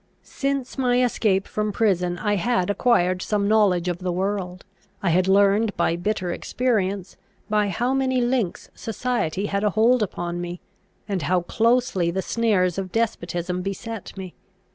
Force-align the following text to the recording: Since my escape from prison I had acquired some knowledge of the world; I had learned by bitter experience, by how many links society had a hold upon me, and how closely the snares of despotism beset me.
Since 0.23 0.79
my 0.79 1.03
escape 1.03 1.47
from 1.47 1.71
prison 1.71 2.17
I 2.17 2.35
had 2.37 2.71
acquired 2.71 3.21
some 3.21 3.47
knowledge 3.47 3.87
of 3.87 3.99
the 3.99 4.11
world; 4.11 4.65
I 5.03 5.11
had 5.11 5.27
learned 5.27 5.77
by 5.77 5.95
bitter 5.95 6.31
experience, 6.31 7.17
by 7.51 7.67
how 7.69 7.93
many 7.93 8.19
links 8.19 8.71
society 8.73 9.45
had 9.45 9.63
a 9.63 9.69
hold 9.69 10.01
upon 10.01 10.41
me, 10.41 10.59
and 11.07 11.21
how 11.21 11.41
closely 11.41 12.09
the 12.09 12.23
snares 12.23 12.79
of 12.79 12.91
despotism 12.91 13.61
beset 13.61 14.17
me. 14.17 14.33